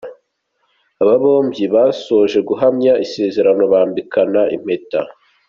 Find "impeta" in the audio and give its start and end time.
4.55-5.01